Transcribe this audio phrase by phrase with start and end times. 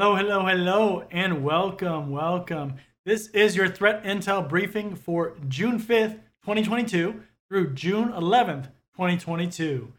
[0.00, 2.76] Hello, hello, hello, and welcome, welcome.
[3.04, 9.92] This is your threat intel briefing for June 5th, 2022 through June 11th, 2022.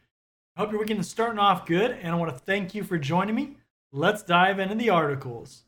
[0.57, 2.97] I hope your weekend is starting off good, and I want to thank you for
[2.97, 3.57] joining me.
[3.93, 5.65] Let's dive into the articles.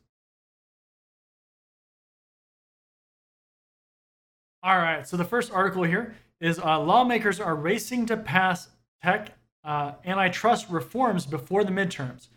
[4.63, 8.69] All right, so the first article here is uh, lawmakers are racing to pass
[9.03, 12.29] tech uh, antitrust reforms before the midterms.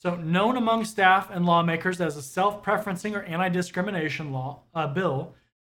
[0.00, 4.86] So, known among staff and lawmakers as a self preferencing or anti discrimination law uh,
[4.86, 5.34] bill,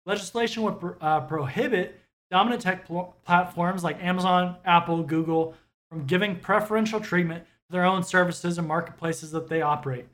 [0.05, 5.55] legislation would uh, prohibit dominant tech pl- platforms like Amazon, Apple, Google
[5.89, 10.05] from giving preferential treatment to their own services and marketplaces that they operate.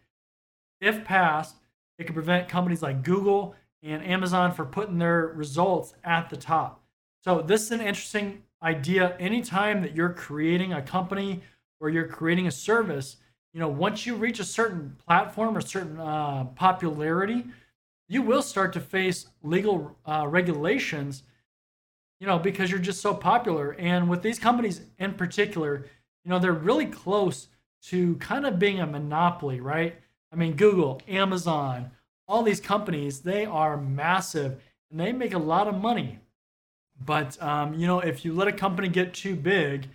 [0.80, 1.56] If passed,
[1.98, 6.84] it could prevent companies like Google and Amazon for putting their results at the top.
[7.24, 9.18] So, this is an interesting idea.
[9.20, 11.42] Anytime that you're creating a company
[11.80, 13.18] or you're creating a service,
[13.56, 17.46] you know, once you reach a certain platform or certain uh, popularity,
[18.10, 21.24] you will start to face legal uh, regulations,
[22.20, 23.74] you know, because you're just so popular.
[23.80, 25.86] And with these companies in particular,
[26.26, 27.48] you know, they're really close
[27.84, 29.96] to kind of being a monopoly, right?
[30.34, 31.92] I mean, Google, Amazon,
[32.28, 36.20] all these companies, they are massive and they make a lot of money.
[37.06, 39.88] But, um, you know, if you let a company get too big,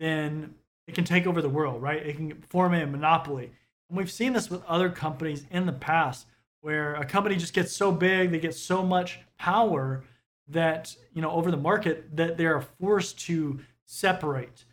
[0.00, 0.54] then
[0.86, 2.04] it can take over the world, right?
[2.04, 3.50] It can form a monopoly.
[3.88, 6.26] And we've seen this with other companies in the past
[6.60, 10.04] where a company just gets so big, they get so much power
[10.48, 14.64] that, you know, over the market that they are forced to separate.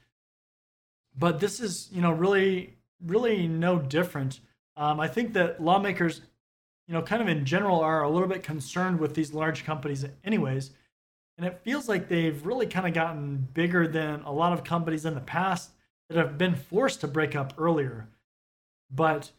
[1.17, 4.39] But this is, you know, really, really no different.
[4.77, 6.21] Um, I think that lawmakers,
[6.87, 10.05] you know, kind of in general are a little bit concerned with these large companies,
[10.23, 10.71] anyways.
[11.37, 15.05] And it feels like they've really kind of gotten bigger than a lot of companies
[15.05, 15.71] in the past
[16.09, 18.07] that have been forced to break up earlier.
[18.91, 19.31] But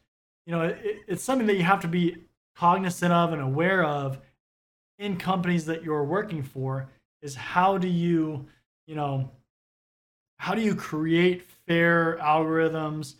[0.46, 2.16] you know, it, it's something that you have to be
[2.56, 4.18] cognizant of and aware of
[4.98, 6.88] in companies that you're working for
[7.22, 8.46] is how do you,
[8.86, 9.30] you know,
[10.38, 13.14] how do you create fair algorithms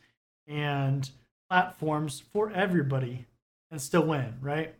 [0.47, 1.11] and
[1.49, 3.27] platforms for everybody
[3.71, 4.75] and still win, right?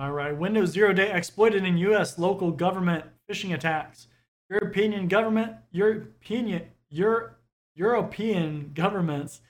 [0.00, 0.36] All right.
[0.36, 2.18] Windows Zero Day exploited in U.S.
[2.18, 4.06] local government phishing attacks.
[4.48, 7.30] European government, European, Euro,
[7.74, 9.40] European governments,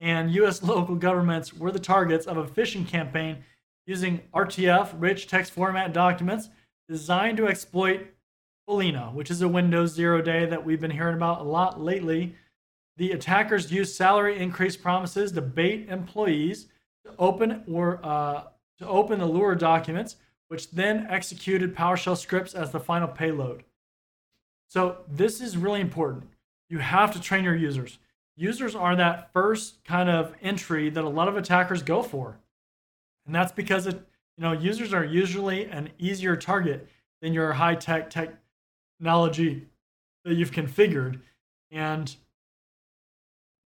[0.00, 0.62] and U.S.
[0.62, 3.38] local governments were the targets of a phishing campaign
[3.84, 6.50] using RTF, rich text format documents
[6.88, 8.06] designed to exploit
[8.68, 12.36] Follina, which is a Windows Zero Day that we've been hearing about a lot lately.
[12.96, 16.68] The attackers used salary increase promises to bait employees
[17.04, 18.44] to open or uh,
[18.78, 20.16] to open the Lure documents,
[20.48, 23.64] which then executed PowerShell scripts as the final payload.
[24.68, 26.24] So this is really important.
[26.68, 27.98] You have to train your users.
[28.36, 32.36] Users are that first kind of entry that a lot of attackers go for.
[33.26, 33.94] And that's because it,
[34.36, 36.88] you know, users are usually an easier target
[37.22, 39.66] than your high-tech technology
[40.24, 41.20] that you've configured.
[41.70, 42.14] And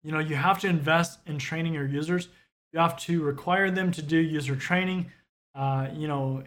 [0.03, 2.29] you know, you have to invest in training your users
[2.73, 5.11] you have to require them to do user training,
[5.55, 6.43] uh, you know,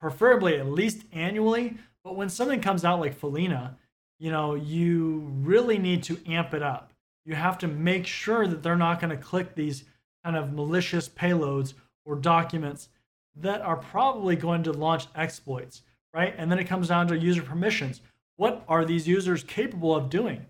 [0.00, 1.76] preferably at least annually.
[2.04, 3.74] But when something comes out like Follina,
[4.18, 6.92] you know, you really need to amp it up.
[7.24, 9.84] You have to make sure that they're not going to click these
[10.22, 11.74] kind of malicious payloads
[12.04, 12.88] or documents
[13.36, 16.34] that are probably going to launch exploits, right?
[16.36, 18.00] And then it comes down to user permissions.
[18.36, 20.46] What are these users capable of doing?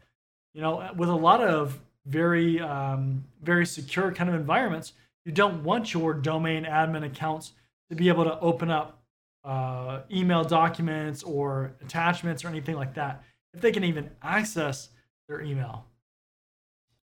[0.52, 4.92] You know, with a lot of very, um, very secure kind of environments,
[5.24, 7.52] you don't want your domain admin accounts
[7.90, 9.02] to be able to open up
[9.44, 14.90] uh, email documents or attachments or anything like that if they can even access
[15.28, 15.86] their email.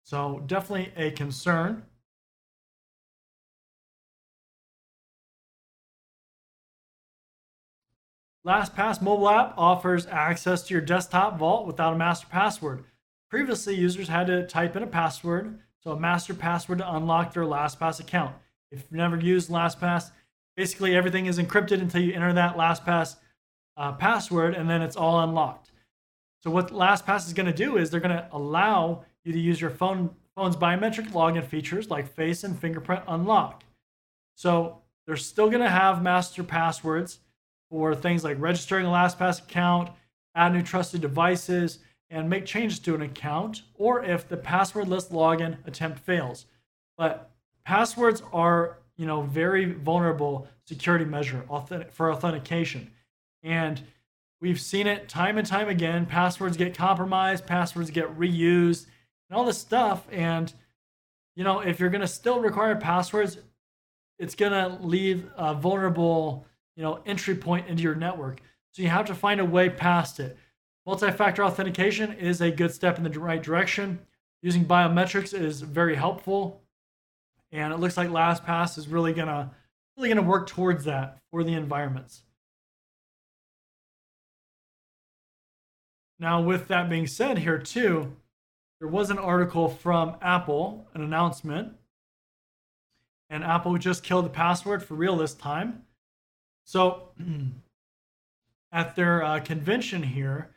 [0.04, 1.82] So, definitely a concern.
[8.46, 12.84] LastPass mobile app offers access to your desktop vault without a master password.
[13.28, 17.44] Previously, users had to type in a password so a master password to unlock their
[17.44, 18.34] LastPass account.
[18.72, 20.10] If you've never used LastPass,
[20.56, 23.14] basically everything is encrypted until you enter that LastPass
[23.76, 25.70] uh, password, and then it's all unlocked.
[26.42, 29.60] So what LastPass is going to do is they're going to allow you to use
[29.60, 33.62] your phone phone's biometric login features like face and fingerprint unlock.
[34.34, 37.20] So they're still going to have master passwords
[37.70, 39.90] for things like registering a LastPass account,
[40.34, 41.78] add new trusted devices,
[42.10, 46.46] and make changes to an account or if the passwordless login attempt fails.
[46.96, 47.30] But
[47.64, 51.44] passwords are, you know, very vulnerable security measure
[51.90, 52.90] for authentication.
[53.42, 53.80] And
[54.40, 56.06] we've seen it time and time again.
[56.06, 58.86] Passwords get compromised, passwords get reused,
[59.28, 60.06] and all this stuff.
[60.10, 60.52] And,
[61.34, 63.38] you know, if you're going to still require passwords,
[64.18, 68.40] it's going to leave a vulnerable, you know, entry point into your network.
[68.72, 70.36] So you have to find a way past it.
[70.86, 73.98] Multi-factor authentication is a good step in the right direction.
[74.40, 76.62] Using biometrics is very helpful.
[77.50, 79.50] And it looks like LastPass is really gonna
[79.96, 82.22] really gonna work towards that for the environments.
[86.18, 88.16] Now, with that being said, here too,
[88.78, 91.72] there was an article from Apple, an announcement,
[93.28, 95.82] and Apple just killed the password for real this time.
[96.64, 97.10] So,
[98.72, 100.50] at their uh, convention here,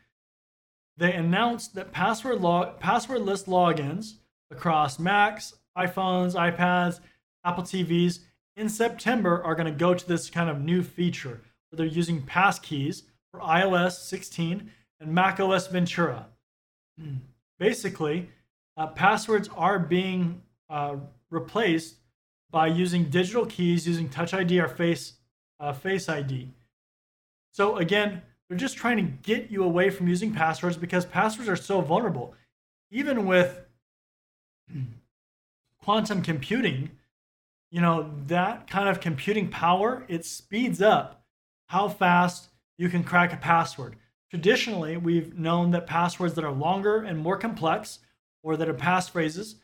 [1.00, 4.16] they announced that password log passwordless logins
[4.50, 7.00] across Macs, iPhones, iPads,
[7.42, 8.18] Apple TVs
[8.56, 12.20] in September are going to go to this kind of new feature where they're using
[12.20, 14.70] passkeys for iOS 16
[15.00, 16.26] and macOS Ventura.
[17.58, 18.28] Basically,
[18.76, 20.96] uh, passwords are being uh,
[21.30, 21.96] replaced
[22.50, 25.14] by using digital keys using Touch ID or Face
[25.60, 26.50] uh, Face ID.
[27.52, 28.20] So again,
[28.50, 32.34] they're just trying to get you away from using passwords because passwords are so vulnerable.
[32.90, 33.60] Even with
[35.80, 36.90] quantum computing,
[37.70, 41.22] you know, that kind of computing power, it speeds up
[41.68, 43.94] how fast you can crack a password.
[44.30, 48.00] Traditionally, we've known that passwords that are longer and more complex
[48.42, 49.54] or that are passphrases,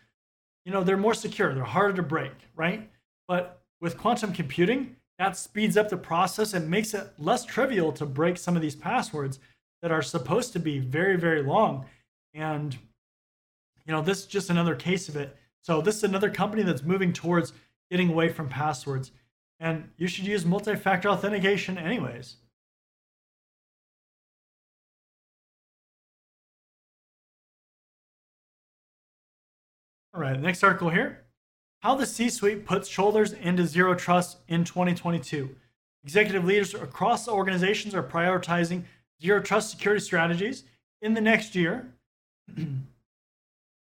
[0.65, 2.89] you know, they're more secure, they're harder to break, right?
[3.27, 8.05] But with quantum computing, that speeds up the process and makes it less trivial to
[8.07, 9.39] break some of these passwords
[9.83, 11.87] that are supposed to be very, very long.
[12.35, 12.75] And,
[13.87, 15.37] you know, this is just another case of it.
[15.63, 17.53] So, this is another company that's moving towards
[17.91, 19.13] getting away from passwords.
[19.59, 22.37] And you should use multi factor authentication, anyways.
[30.15, 31.26] All right, next article here.
[31.87, 35.55] How the C suite puts shoulders into zero trust in 2022.
[36.03, 38.83] Executive leaders across organizations are prioritizing
[39.23, 40.65] zero trust security strategies
[41.01, 41.95] in the next year.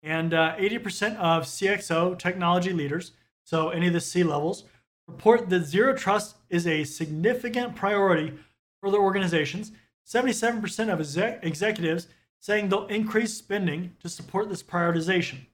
[0.02, 3.12] and uh, 80% of CXO technology leaders,
[3.44, 4.64] so any of the C levels,
[5.08, 8.34] report that zero trust is a significant priority
[8.80, 9.74] for their organizations.
[10.08, 12.08] 77% of exec- executives
[12.40, 15.46] saying they'll increase spending to support this prioritization.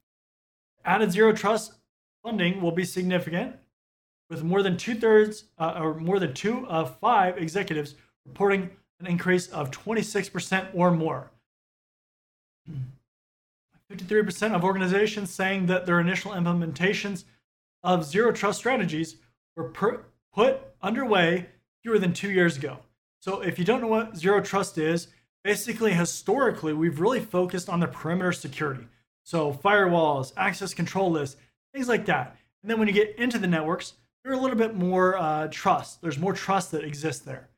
[0.86, 1.74] Added zero trust
[2.28, 3.56] funding will be significant,
[4.30, 7.96] with more than two thirds uh, or more than two of five executives
[8.26, 8.70] reporting
[9.00, 11.32] an increase of 26% or more.
[13.90, 17.24] 53% of organizations saying that their initial implementations
[17.82, 19.16] of zero trust strategies
[19.56, 20.04] were per-
[20.34, 21.46] put underway
[21.82, 22.80] fewer than two years ago.
[23.22, 25.08] So, if you don't know what zero trust is,
[25.46, 28.86] basically historically, we've really focused on the perimeter security.
[29.24, 31.36] So firewalls, access control lists,
[31.74, 32.38] things like that.
[32.62, 33.94] And then when you get into the networks,
[34.24, 36.02] there's a little bit more uh, trust.
[36.02, 37.50] There's more trust that exists there.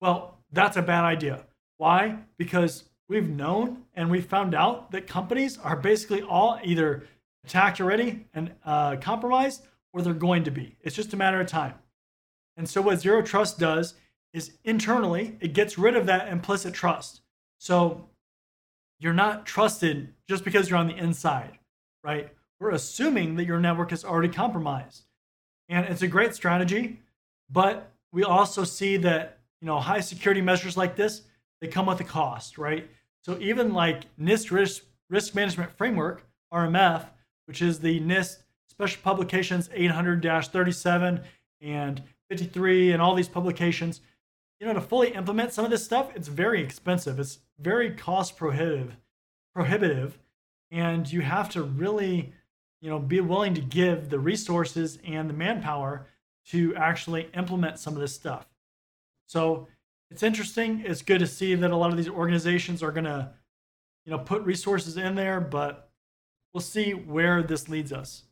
[0.00, 1.46] Well, that's a bad idea.
[1.78, 2.18] Why?
[2.36, 7.04] Because we've known and we've found out that companies are basically all either
[7.44, 10.76] attacked already and uh, compromised or they're going to be.
[10.82, 11.74] It's just a matter of time.
[12.56, 13.94] And so, what Zero Trust does
[14.32, 17.22] is internally, it gets rid of that implicit trust.
[17.58, 18.08] So,
[18.98, 21.58] you're not trusted just because you're on the inside,
[22.02, 22.30] right?
[22.60, 25.04] We're assuming that your network is already compromised.
[25.68, 27.00] And it's a great strategy,
[27.50, 31.22] but we also see that, you know, high security measures like this,
[31.60, 32.88] they come with a cost, right?
[33.22, 37.06] So even like NIST risk, risk management framework, RMF,
[37.46, 41.22] which is the NIST special publications 800-37
[41.60, 44.00] and 53 and all these publications,
[44.60, 47.18] you know, to fully implement some of this stuff, it's very expensive.
[47.18, 48.96] It's very cost prohibitive,
[49.54, 50.18] prohibitive,
[50.70, 52.32] and you have to really,
[52.80, 56.06] you know, be willing to give the resources and the manpower
[56.48, 58.46] to actually implement some of this stuff.
[59.26, 59.68] So
[60.10, 60.82] it's interesting.
[60.84, 63.32] It's good to see that a lot of these organizations are going to,
[64.04, 65.90] you know, put resources in there, but
[66.52, 68.22] we'll see where this leads us.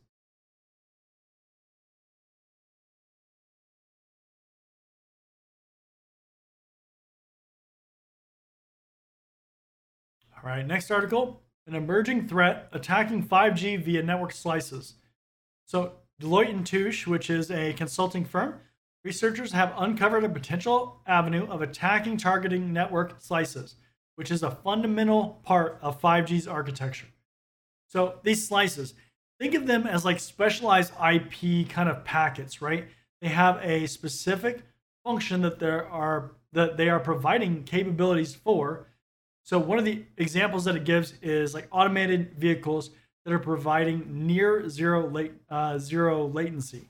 [10.37, 14.95] All right, next article an emerging threat attacking 5G via network slices.
[15.65, 18.59] So, Deloitte and Touche, which is a consulting firm,
[19.03, 23.75] researchers have uncovered a potential avenue of attacking targeting network slices,
[24.15, 27.07] which is a fundamental part of 5G's architecture.
[27.87, 28.93] So, these slices,
[29.39, 32.87] think of them as like specialized IP kind of packets, right?
[33.21, 34.61] They have a specific
[35.03, 38.87] function that they are that they are providing capabilities for.
[39.45, 42.89] So one of the examples that it gives is like automated vehicles
[43.23, 46.89] that are providing near zero late uh, zero latency.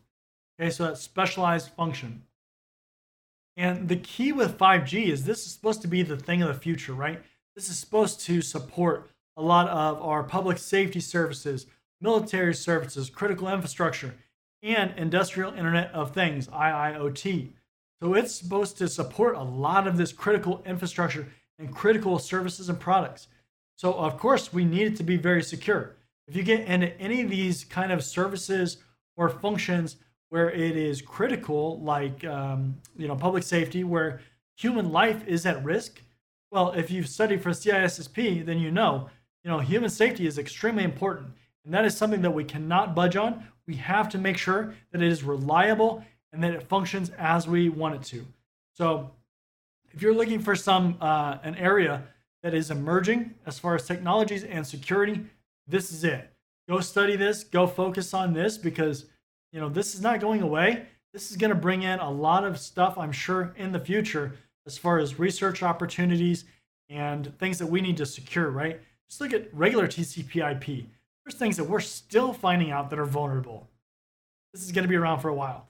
[0.60, 2.24] Okay, so that's specialized function.
[3.58, 6.60] And the key with 5G is this is supposed to be the thing of the
[6.60, 7.22] future, right?
[7.56, 11.68] This is supposed to support a lot of our public safety services,
[12.00, 14.16] military services, critical infrastructure,
[14.64, 17.50] and industrial internet of things, IIoT.
[18.02, 21.28] So it's supposed to support a lot of this critical infrastructure
[21.60, 23.28] and critical services and products.
[23.76, 25.96] So of course we need it to be very secure.
[26.28, 28.78] If you get into any of these kind of services
[29.16, 29.98] or functions
[30.30, 34.22] where it is critical, like um, you know public safety, where
[34.58, 36.02] human life is at risk,
[36.52, 39.10] well, if you've studied for CISSP, then you know
[39.44, 41.28] you know human safety is extremely important,
[41.64, 43.46] and that is something that we cannot budge on.
[43.68, 47.70] We have to make sure that it is reliable and that it functions as we
[47.70, 48.26] want it to.
[48.74, 49.12] So,
[49.96, 52.04] if you're looking for some uh, an area
[52.44, 55.26] that is emerging as far as technologies and security,
[55.68, 56.32] this is it.
[56.68, 57.44] Go study this.
[57.46, 59.06] Go focus on this because
[59.52, 60.86] you know this is not going away.
[61.14, 64.36] This is going to bring in a lot of stuff, I'm sure, in the future
[64.68, 66.44] as far as research opportunities
[66.90, 68.50] and things that we need to secure.
[68.50, 68.82] Right?
[69.10, 70.88] Just look at regular TCP/IP.
[71.24, 73.70] There's things that we're still finding out that are vulnerable.
[74.54, 75.70] This is going to be around for a while.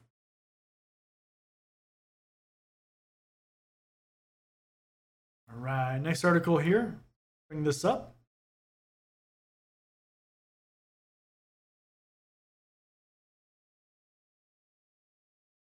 [5.56, 7.00] All right, next article here.
[7.50, 8.16] Bring this up.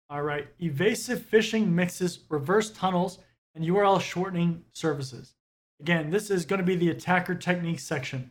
[0.08, 3.18] All right, evasive phishing mixes reverse tunnels
[3.54, 5.34] and URL shortening services.
[5.80, 8.30] Again, this is going to be the attacker techniques section.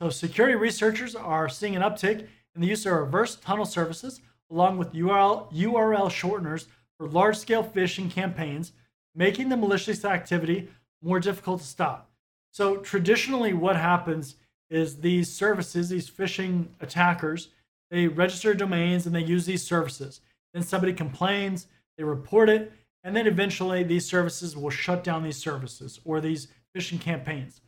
[0.00, 4.20] So, security researchers are seeing an uptick in the use of reverse tunnel services
[4.50, 6.66] along with URL, URL shorteners
[6.98, 8.72] for large scale phishing campaigns,
[9.14, 10.68] making the malicious activity
[11.02, 12.10] more difficult to stop.
[12.52, 14.36] So, traditionally, what happens
[14.70, 17.48] is these services, these phishing attackers,
[17.90, 20.20] they register domains and they use these services.
[20.52, 21.66] Then somebody complains,
[21.96, 26.48] they report it, and then eventually these services will shut down these services or these
[26.74, 27.60] phishing campaigns.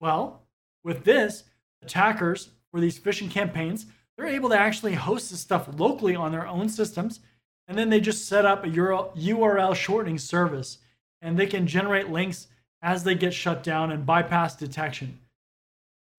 [0.00, 0.42] Well,
[0.84, 1.44] with this,
[1.82, 3.86] attackers for these phishing campaigns,
[4.16, 7.20] they're able to actually host this stuff locally on their own systems,
[7.68, 10.78] and then they just set up a URL shortening service,
[11.20, 12.48] and they can generate links
[12.82, 15.18] as they get shut down and bypass detection.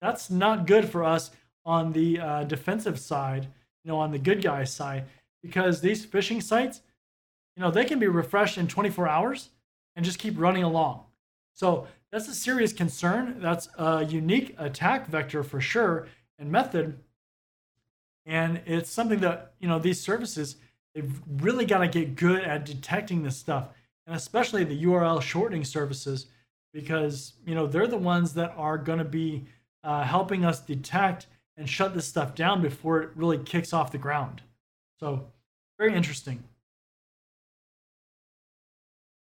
[0.00, 1.30] That's not good for us
[1.64, 3.44] on the uh, defensive side,
[3.84, 5.04] you know, on the good guy side,
[5.42, 6.80] because these phishing sites,
[7.56, 9.50] you know, they can be refreshed in 24 hours
[9.94, 11.04] and just keep running along.
[11.54, 13.36] So that's a serious concern.
[13.40, 16.98] That's a unique attack vector for sure and method.
[18.26, 20.56] And it's something that, you know, these services,
[20.94, 23.68] they've really got to get good at detecting this stuff.
[24.06, 26.26] And especially the URL shortening services,
[26.74, 29.46] because, you know, they're the ones that are going to be
[29.84, 33.98] uh, helping us detect and shut this stuff down before it really kicks off the
[33.98, 34.42] ground.
[34.98, 35.28] So
[35.78, 36.42] very interesting.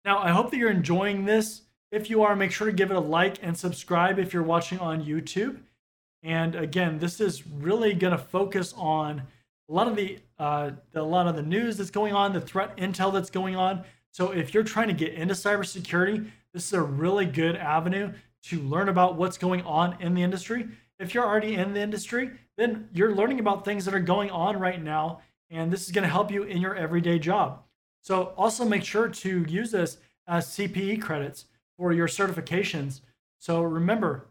[0.05, 1.63] Now, I hope that you're enjoying this.
[1.93, 4.79] If you are, make sure to give it a like and subscribe if you're watching
[4.79, 5.59] on YouTube.
[6.23, 9.23] And again, this is really going to focus on
[9.69, 12.77] a lot of the uh, a lot of the news that's going on, the threat
[12.77, 13.85] intel that's going on.
[14.11, 18.13] So if you're trying to get into cybersecurity, this is a really good avenue
[18.45, 20.69] to learn about what's going on in the industry.
[20.99, 24.59] If you're already in the industry, then you're learning about things that are going on
[24.59, 25.21] right now
[25.51, 27.63] and this is going to help you in your everyday job.
[28.03, 31.47] So also make sure to use this as CPE credits
[31.79, 33.01] for your certifications.
[33.39, 34.27] So remember,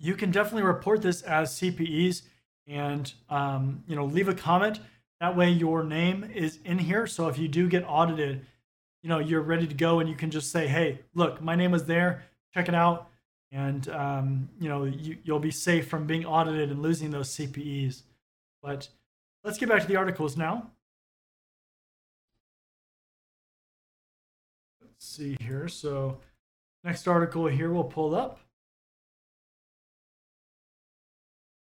[0.00, 2.22] you can definitely report this as CPEs
[2.66, 4.80] and um, you know leave a comment.
[5.20, 7.06] That way your name is in here.
[7.06, 8.46] So if you do get audited,
[9.02, 11.74] you know you're ready to go and you can just say, hey, look, my name
[11.74, 12.24] is there.
[12.54, 13.08] Check it out,
[13.50, 18.02] and um, you know you, you'll be safe from being audited and losing those CPEs.
[18.62, 18.88] But
[19.44, 20.70] Let's get back to the articles now.
[24.80, 25.66] Let's see here.
[25.66, 26.20] So
[26.84, 28.38] next article here we'll pull up.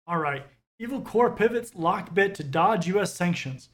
[0.07, 0.45] All right.
[0.79, 3.15] Evil Corps pivots Lockbit to dodge U.S.
[3.15, 3.71] sanctions.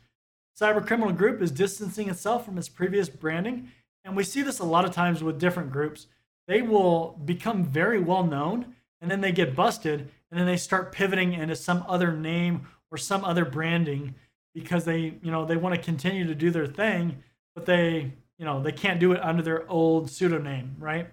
[0.58, 3.70] Cybercriminal Group is distancing itself from its previous branding,
[4.04, 6.08] and we see this a lot of times with different groups.
[6.48, 10.00] They will become very well known, and then they get busted,
[10.30, 14.16] and then they start pivoting into some other name or some other branding
[14.52, 17.22] because they, you know, they want to continue to do their thing,
[17.54, 21.08] but they, you know, they can't do it under their old pseudonym, right?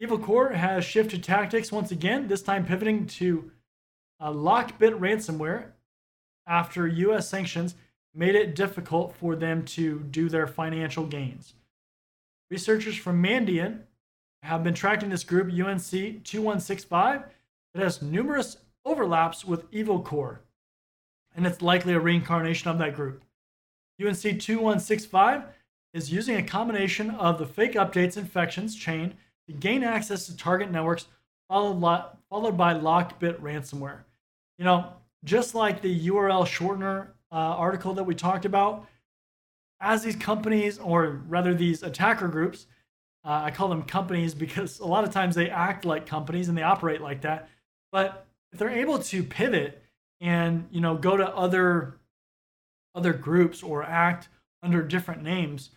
[0.00, 3.52] Evil Corps has shifted tactics once again, this time pivoting to
[4.18, 5.66] a Lockbit ransomware
[6.48, 7.76] after US sanctions
[8.16, 11.54] made it difficult for them to do their financial gains.
[12.50, 13.80] researchers from Mandiant
[14.42, 15.90] have been tracking this group UNC
[16.24, 17.24] 2165
[17.74, 20.44] that has numerous overlaps with Evil Corp,
[21.34, 23.22] and it's likely a reincarnation of that group.
[24.00, 25.42] UNC 2165
[25.92, 29.14] is using a combination of the fake updates infections chain
[29.48, 31.08] to gain access to target networks,
[31.48, 34.00] followed, lo- followed by Lockbit ransomware.
[34.58, 34.92] You know,
[35.24, 38.86] just like the URL shortener uh, article that we talked about,
[39.80, 42.66] as these companies, or rather these attacker groups,
[43.24, 46.56] uh, I call them companies because a lot of times they act like companies and
[46.56, 47.48] they operate like that.
[47.90, 49.82] But if they're able to pivot
[50.20, 51.98] and you know go to other
[52.94, 54.28] other groups or act
[54.62, 55.70] under different names,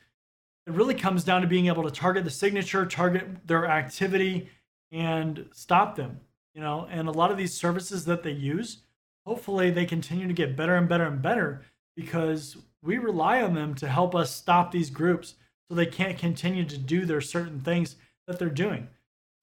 [0.67, 4.49] it really comes down to being able to target the signature, target their activity,
[4.91, 6.19] and stop them.
[6.53, 8.83] You know, and a lot of these services that they use,
[9.29, 11.61] hopefully they continue to get better and better and better
[11.95, 15.35] because we rely on them to help us stop these groups
[15.67, 17.95] so they can't continue to do their certain things
[18.25, 18.87] that they're doing.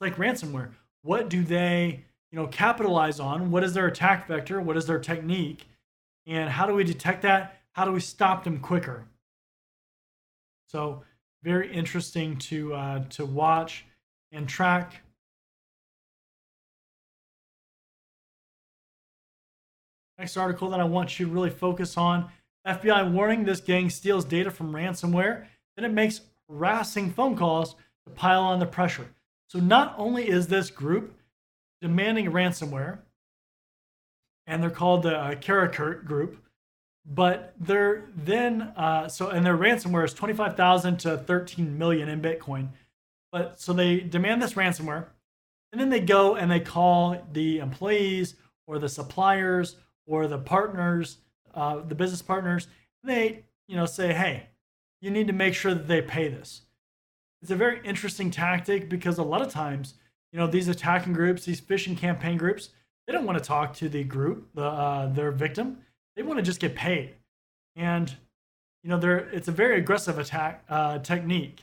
[0.00, 0.70] Like ransomware,
[1.02, 3.52] what do they, you know, capitalize on?
[3.52, 4.60] What is their attack vector?
[4.60, 5.68] What is their technique?
[6.26, 7.60] And how do we detect that?
[7.70, 9.06] How do we stop them quicker?
[10.68, 11.04] So
[11.44, 13.84] very interesting to uh, to watch
[14.32, 15.02] and track.
[20.18, 22.30] Next article that I want you to really focus on
[22.66, 25.46] FBI warning this gang steals data from ransomware,
[25.76, 29.06] then it makes harassing phone calls to pile on the pressure.
[29.48, 31.14] So not only is this group
[31.80, 32.98] demanding ransomware,
[34.46, 36.38] and they're called the uh, Karakurt group,
[37.04, 42.68] but they're then uh, so and their ransomware is 25,000 to 13 million in Bitcoin.
[43.32, 45.06] But so they demand this ransomware,
[45.72, 48.34] and then they go and they call the employees
[48.66, 51.18] or the suppliers or the partners
[51.56, 52.68] uh, the business partners,
[53.02, 54.48] they you know say, hey,
[55.00, 56.62] you need to make sure that they pay this.
[57.42, 59.94] It's a very interesting tactic because a lot of times,
[60.32, 62.70] you know, these attacking groups, these phishing campaign groups,
[63.06, 65.78] they don't want to talk to the group, the uh, their victim.
[66.14, 67.14] They want to just get paid,
[67.74, 68.14] and
[68.82, 71.62] you know, they it's a very aggressive attack uh, technique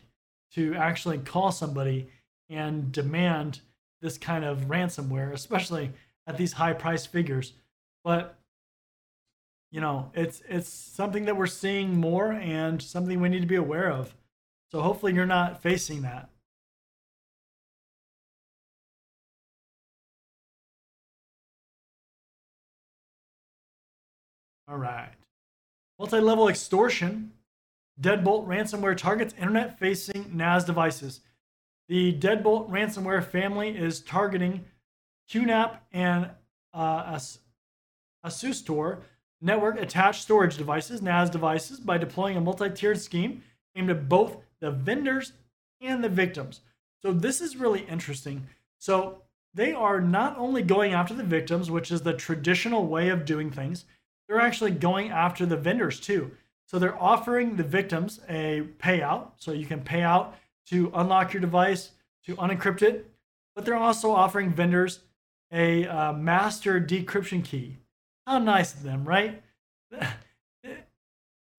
[0.54, 2.08] to actually call somebody
[2.50, 3.62] and demand
[4.02, 5.92] this kind of ransomware, especially
[6.28, 7.54] at these high price figures.
[8.04, 8.38] But
[9.72, 13.56] you know, it's it's something that we're seeing more and something we need to be
[13.56, 14.16] aware of.
[14.72, 16.30] So hopefully you're not facing that.
[24.68, 25.12] All right.
[26.00, 27.32] Multi-level extortion.
[28.02, 31.22] Deadbolt ransomware targets internet-facing NAS devices.
[31.90, 34.66] The Deadbolt ransomware family is targeting
[35.30, 36.30] QNAP and
[36.74, 37.20] uh,
[38.26, 39.02] Asustor
[39.42, 43.44] network attached storage devices, NAS devices, by deploying a multi tiered scheme
[43.76, 45.34] aimed at both the vendors
[45.82, 46.62] and the victims.
[47.02, 48.48] So this is really interesting.
[48.80, 49.22] So
[49.54, 53.52] they are not only going after the victims, which is the traditional way of doing
[53.52, 53.86] things,
[54.28, 56.32] they're actually going after the vendors too.
[56.66, 59.32] So they're offering the victims a payout.
[59.38, 60.36] So you can pay out
[60.68, 61.92] to unlock your device,
[62.26, 63.12] to unencrypt it,
[63.54, 65.02] but they're also offering vendors
[65.52, 67.78] a uh, master decryption key.
[68.26, 69.42] How nice of them, right?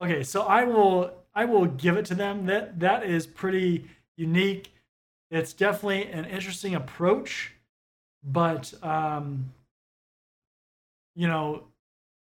[0.02, 2.46] okay, so I will I will give it to them.
[2.46, 4.72] That that is pretty unique.
[5.30, 7.52] It's definitely an interesting approach,
[8.22, 9.52] but um,
[11.14, 11.64] you know,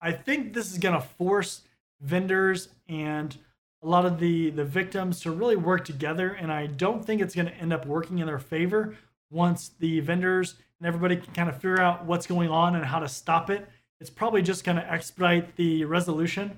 [0.02, 1.62] I think this is going to force
[2.02, 3.38] vendors and
[3.84, 7.36] a lot of the the victims to really work together, and I don't think it's
[7.36, 8.96] going to end up working in their favor
[9.30, 13.00] once the vendors and everybody can kind of figure out what's going on and how
[13.00, 13.68] to stop it
[14.02, 16.58] it's probably just going to expedite the resolution.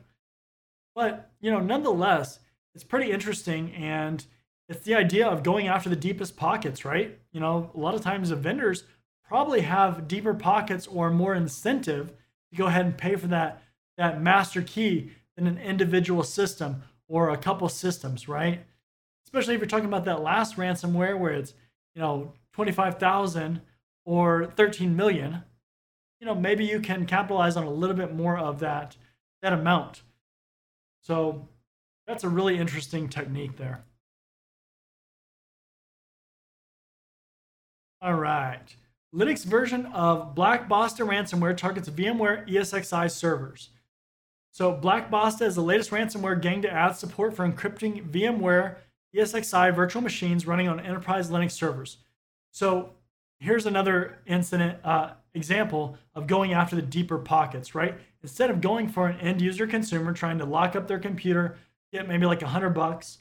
[0.95, 2.39] But, you know, nonetheless,
[2.73, 4.25] it's pretty interesting and
[4.69, 7.19] it's the idea of going after the deepest pockets, right?
[7.33, 8.85] You know, a lot of times the vendors
[9.27, 12.13] probably have deeper pockets or more incentive
[12.51, 13.61] to go ahead and pay for that
[13.97, 18.63] that master key than an individual system or a couple systems, right?
[19.25, 21.53] Especially if you're talking about that last ransomware where it's,
[21.93, 23.61] you know, 25,000
[24.05, 25.43] or 13 million
[26.23, 28.95] you know, maybe you can capitalize on a little bit more of that
[29.41, 30.03] that amount.
[31.01, 31.49] So
[32.07, 33.83] that's a really interesting technique there.
[38.01, 38.73] All right.
[39.13, 43.71] Linux version of Black Basta ransomware targets VMware ESXi servers.
[44.51, 48.77] So Black Basta is the latest ransomware gang to add support for encrypting VMware
[49.13, 51.97] ESXi virtual machines running on enterprise Linux servers.
[52.51, 52.91] So
[53.43, 57.95] here's another incident uh, example of going after the deeper pockets, right?
[58.21, 61.57] Instead of going for an end user consumer trying to lock up their computer,
[61.91, 63.19] get maybe like a hundred bucks,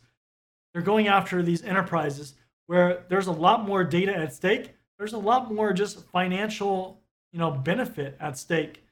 [0.72, 2.35] they're going after these enterprises
[2.66, 4.74] where there's a lot more data at stake.
[4.96, 8.85] There's a lot more just financial, you know, benefit at stake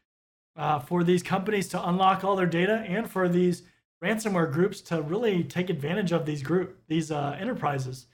[0.56, 3.62] uh, for these companies to unlock all their data and for these
[4.02, 8.06] ransomware groups to really take advantage of these group these uh, enterprises.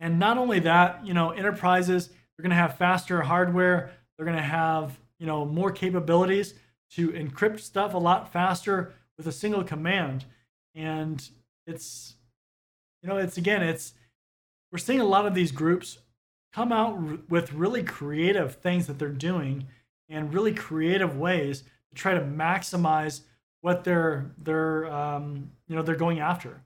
[0.00, 2.10] And not only that, you know, enterprises
[2.40, 3.90] they're going to have faster hardware.
[4.16, 6.54] They're going to have you know more capabilities
[6.92, 10.24] to encrypt stuff a lot faster with a single command.
[10.74, 11.28] And
[11.66, 12.14] it's
[13.02, 13.92] you know it's again it's
[14.72, 15.98] we're seeing a lot of these groups
[16.54, 19.66] come out r- with really creative things that they're doing
[20.08, 23.20] and really creative ways to try to maximize
[23.60, 26.62] what they're they're um, you know they're going after.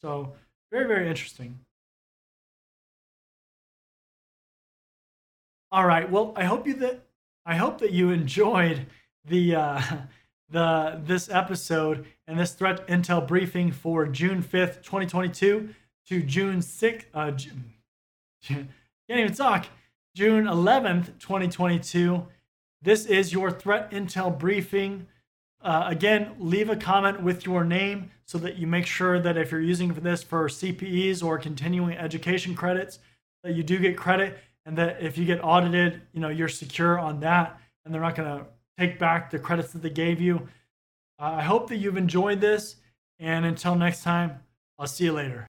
[0.00, 0.32] So
[0.70, 1.58] very very interesting.
[5.72, 6.08] All right.
[6.08, 7.00] Well, I hope you that
[7.46, 8.84] I hope that you enjoyed
[9.24, 9.82] the uh,
[10.50, 15.70] the this episode and this threat intel briefing for June fifth, twenty twenty two
[16.08, 17.06] to June sixth.
[17.14, 17.72] Uh, June,
[18.44, 18.68] can't
[19.08, 19.64] even talk.
[20.14, 22.26] June eleventh, twenty twenty two.
[22.82, 25.06] This is your threat intel briefing.
[25.62, 29.50] Uh, again, leave a comment with your name so that you make sure that if
[29.50, 32.98] you're using this for CPEs or continuing education credits,
[33.42, 36.98] that you do get credit, and that if you get audited, you know you're secure
[36.98, 38.46] on that, and they're not going to
[38.78, 40.48] take back the credits that they gave you.
[41.18, 42.76] Uh, I hope that you've enjoyed this,
[43.18, 44.40] and until next time,
[44.78, 45.46] I'll see you later.